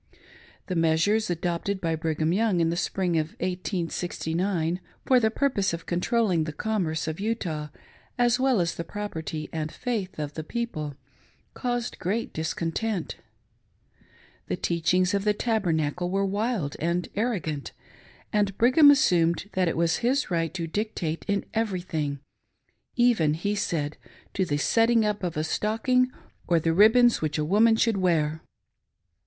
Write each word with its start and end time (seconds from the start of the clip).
The 0.65 0.73
measures 0.75 1.29
adopted 1.29 1.79
by 1.79 1.95
Brigham 1.95 2.33
Young 2.33 2.59
in 2.59 2.71
the 2.71 2.75
spring 2.75 3.19
of 3.19 3.33
1869, 3.33 4.79
for 5.05 5.19
the 5.19 5.29
purpose 5.29 5.73
of 5.73 5.85
controlling 5.85 6.45
the 6.45 6.51
commerce 6.51 7.07
of 7.07 7.19
Utah, 7.19 7.67
as 8.17 8.39
well 8.39 8.59
as 8.59 8.73
the 8.73 8.83
property 8.83 9.47
and 9.53 9.71
faith 9.71 10.17
of 10.17 10.33
the 10.33 10.43
people, 10.43 10.95
caused 11.53 11.99
great 11.99 12.33
discontent; 12.33 13.17
The 14.47 14.55
teachings 14.55 15.13
of 15.13 15.23
the 15.23 15.35
Tabernacle 15.35 16.09
were 16.09 16.25
wild 16.25 16.75
and 16.79 17.07
arrogant, 17.13 17.71
and 18.33 18.57
Brigham 18.57 18.89
assumed 18.89 19.51
that 19.53 19.67
it 19.67 19.77
was 19.77 19.97
his 19.97 20.31
right 20.31 20.51
to 20.55 20.65
dictate 20.65 21.25
in 21.27 21.45
every 21.53 21.81
thing," 21.81 22.21
even," 22.95 23.35
he 23.35 23.53
said," 23.53 23.97
to 24.33 24.45
the 24.45 24.57
setting 24.57 25.05
up 25.05 25.21
of 25.21 25.37
a 25.37 25.43
stocking 25.43 26.09
or 26.47 26.59
the 26.59 26.73
ril;>bons 26.73 27.21
which 27.21 27.37
a 27.37 27.45
woman 27.45 27.75
should 27.75 27.97
wear." 27.97 28.41